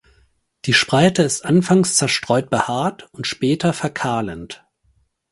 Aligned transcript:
Die 0.65 0.73
Spreite 0.73 1.21
ist 1.21 1.45
anfangs 1.45 1.95
zerstreut 1.95 2.49
behaart 2.49 3.07
und 3.13 3.27
später 3.27 3.71
verkahlend. 3.71 4.65